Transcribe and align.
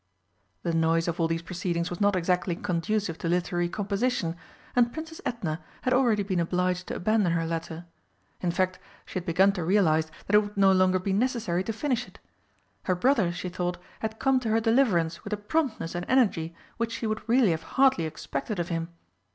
The 0.63 0.73
noise 0.73 1.07
of 1.07 1.19
all 1.19 1.27
these 1.27 1.43
proceedings 1.43 1.91
was 1.91 2.01
not 2.01 2.15
exactly 2.15 2.55
conducive 2.55 3.19
to 3.19 3.29
literary 3.29 3.69
composition, 3.69 4.35
and 4.75 4.91
Princess 4.91 5.21
Edna 5.27 5.61
had 5.83 5.93
already 5.93 6.23
been 6.23 6.39
obliged 6.39 6.87
to 6.87 6.95
abandon 6.95 7.33
her 7.33 7.45
letter. 7.45 7.85
In 8.41 8.49
fact 8.49 8.79
she 9.05 9.19
had 9.19 9.27
begun 9.27 9.51
to 9.51 9.63
realise 9.63 10.09
that 10.25 10.33
it 10.35 10.39
would 10.39 10.57
no 10.57 10.71
longer 10.71 10.97
be 10.97 11.13
necessary 11.13 11.63
to 11.65 11.71
finish 11.71 12.07
it. 12.07 12.17
Her 12.85 12.95
brother, 12.95 13.31
she 13.31 13.47
thought, 13.49 13.77
had 13.99 14.17
come 14.17 14.39
to 14.39 14.49
her 14.49 14.59
deliverance 14.59 15.23
with 15.23 15.33
a 15.33 15.37
promptness 15.37 15.93
and 15.93 16.03
energy 16.09 16.55
which 16.77 16.93
she 16.93 17.05
would 17.05 17.21
really 17.29 17.51
have 17.51 17.61
hardly 17.77 18.05
expected 18.05 18.59
of 18.59 18.69
him. 18.69 18.89